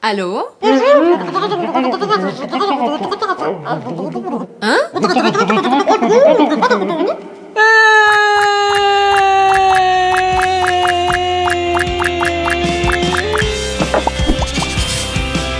[0.00, 0.48] Allô
[4.62, 4.90] Hã?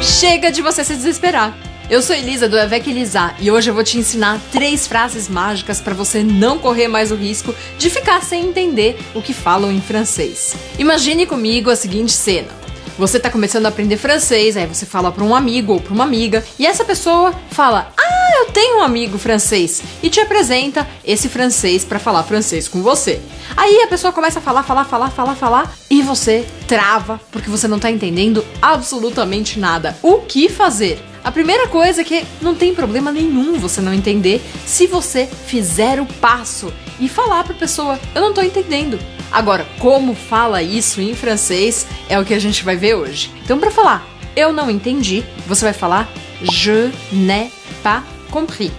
[0.00, 1.56] Chega de você se desesperar.
[1.90, 5.80] Eu sou Elisa do Avec Elisa e hoje eu vou te ensinar três frases mágicas
[5.80, 9.80] para você não correr mais o risco de ficar sem entender o que falam em
[9.80, 10.54] francês.
[10.78, 12.61] Imagine comigo a seguinte cena.
[13.02, 16.04] Você tá começando a aprender francês, aí você fala para um amigo ou para uma
[16.04, 21.28] amiga, e essa pessoa fala: "Ah, eu tenho um amigo francês" e te apresenta esse
[21.28, 23.20] francês para falar francês com você.
[23.56, 27.66] Aí a pessoa começa a falar, falar, falar, falar, falar e você trava porque você
[27.66, 29.98] não tá entendendo absolutamente nada.
[30.00, 31.02] O que fazer?
[31.24, 36.00] A primeira coisa é que não tem problema nenhum você não entender se você fizer
[36.00, 38.96] o passo e falar para a pessoa: "Eu não tô entendendo".
[39.32, 43.30] Agora, como fala isso em francês é o que a gente vai ver hoje.
[43.42, 46.08] Então, para falar "eu não entendi", você vai falar
[46.42, 47.50] "je n'ai
[47.82, 48.70] pas compris".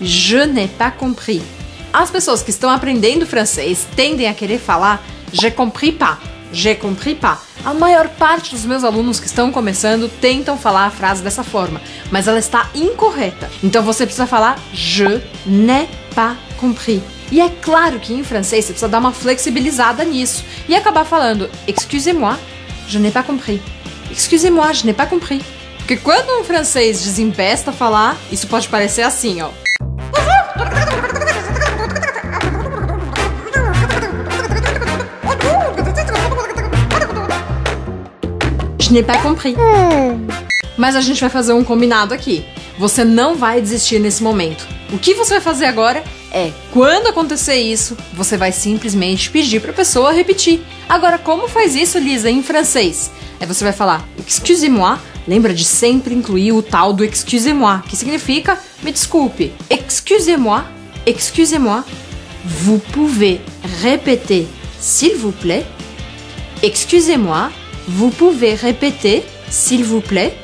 [0.00, 1.42] Je n'ai pas compris.
[1.92, 6.18] As pessoas que estão aprendendo francês tendem a querer falar "je compris pas".
[6.52, 7.38] Je compris pas.
[7.64, 11.80] A maior parte dos meus alunos que estão começando tentam falar a frase dessa forma,
[12.10, 13.50] mas ela está incorreta.
[13.62, 17.00] Então você precisa falar je n'ai pas compris.
[17.30, 21.48] E é claro que em francês você precisa dar uma flexibilizada nisso e acabar falando
[21.66, 22.36] excusez-moi,
[22.88, 23.60] je n'ai pas compris.
[24.10, 25.42] Excusez-moi, je n'ai pas compris.
[25.78, 29.50] Porque quando um francês desempesta falar, isso pode parecer assim, ó.
[38.78, 39.56] Je n'ai pas compris.
[40.76, 42.44] Mas a gente vai fazer um combinado aqui.
[42.78, 44.66] Você não vai desistir nesse momento.
[44.92, 49.70] O que você vai fazer agora é, quando acontecer isso, você vai simplesmente pedir para
[49.70, 50.62] a pessoa repetir.
[50.88, 53.10] Agora, como faz isso, Lisa, em francês?
[53.38, 58.58] É você vai falar excusez-moi, lembra de sempre incluir o tal do excusez-moi, que significa
[58.82, 59.52] me desculpe.
[59.68, 60.64] Excusez-moi,
[61.04, 61.84] excusez-moi,
[62.44, 63.40] vous pouvez
[63.82, 64.48] répéter
[64.80, 65.66] s'il vous plaît.
[66.62, 67.50] Excusez-moi,
[67.86, 70.34] vous pouvez répéter s'il vous plaît.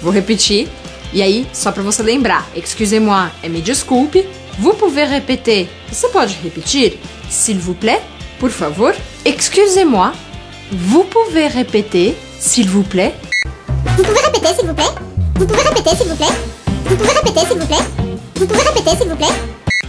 [0.00, 0.68] Vou repetir.
[1.12, 4.26] E aí, só para você lembrar, excusez-moi é me desculpe.
[4.58, 5.68] Vous pouvez répéter.
[5.90, 6.92] Você pode repetir?
[7.30, 8.00] S'il vous plaît,
[8.40, 8.92] por favor.
[9.24, 10.12] Excusez-moi.
[10.72, 13.14] Vous pouvez répéter, s'il vous plaît.
[13.96, 14.94] Vous pouvez répéter s'il vous plaît
[15.36, 16.26] Vous pouvez répéter s'il vous plaît
[16.84, 17.86] Vous pouvez répéter s'il vous plaît
[18.34, 19.34] Vous pouvez répéter s'il vous plaît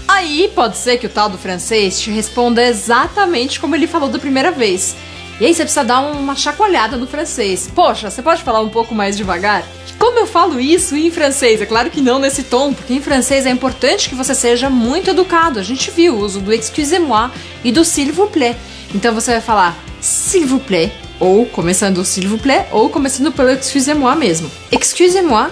[0.08, 4.18] Aí pode ser que o tal do francês te responda exatamente como ele falou da
[4.18, 4.96] primeira vez.
[5.40, 7.70] E aí você precisa dar uma chacoalhada no francês.
[7.74, 9.64] Poxa, você pode falar um pouco mais devagar?
[10.00, 11.62] Como eu falo isso em francês?
[11.62, 15.10] É claro que não nesse tom, porque em francês é importante que você seja muito
[15.10, 15.60] educado.
[15.60, 17.30] A gente viu o uso do excusez-moi
[17.66, 18.56] e do s'il vous plaît.
[18.96, 20.90] Então você vai falar s'il vous plaît,
[21.20, 24.50] ou começando s'il vous plaît, ou começando pelo excusez-moi mesmo.
[24.72, 25.52] Excusez-moi,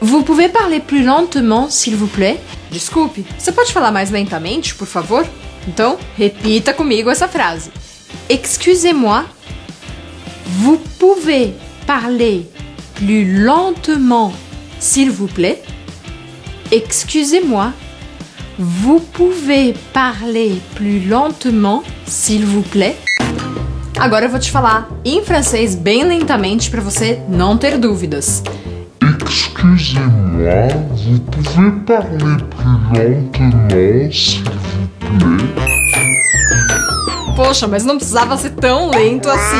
[0.00, 2.38] vous pouvez parler plus lentement, s'il vous plaît?
[2.70, 5.26] Desculpe, você pode falar mais lentamente, por favor?
[5.66, 7.72] Então, repita comigo essa frase.
[8.28, 9.24] Excusez-moi,
[10.60, 11.54] vous pouvez
[11.86, 12.46] parler
[12.94, 14.32] plus lentement,
[14.78, 15.62] s'il vous plaît.
[16.70, 17.72] Excusez-moi,
[18.58, 22.96] vous pouvez parler plus lentement, s'il vous plaît.
[23.98, 28.42] Agora eu vou te falar em francês bem lentamente para você não ter dúvidas.
[29.02, 35.64] Excusez-moi, vous pouvez parler plus lentement, s'il vous plaît
[37.36, 39.56] Poxa, mas não precisava ser tão lento assim.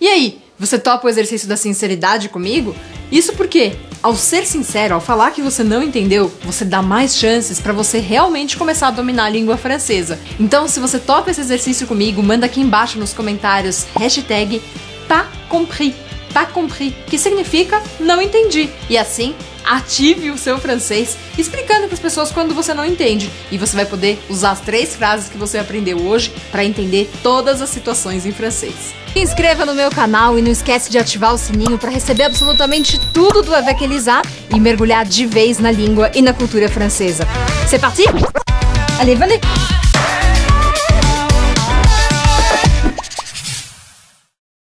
[0.00, 2.74] E aí, você topa o exercício da sinceridade comigo?
[3.10, 3.72] Isso porque,
[4.02, 7.98] ao ser sincero, ao falar que você não entendeu, você dá mais chances para você
[7.98, 10.18] realmente começar a dominar a língua francesa.
[10.38, 14.62] Então, se você topa esse exercício comigo, manda aqui embaixo nos comentários hashtag
[15.08, 15.94] pas compris,
[16.32, 18.70] pas compris, que significa não entendi.
[18.88, 19.34] E assim,
[19.64, 23.30] ative o seu francês explicando para as pessoas quando você não entende.
[23.50, 27.60] E você vai poder usar as três frases que você aprendeu hoje para entender todas
[27.60, 28.94] as situações em francês.
[29.12, 32.98] Se inscreva no meu canal e não esquece de ativar o sininho para receber absolutamente
[33.12, 34.20] tudo do Avec Elisa
[34.52, 37.24] e mergulhar de vez na língua e na cultura francesa.
[37.68, 38.04] C'est parti?
[38.98, 39.83] Allez, venez!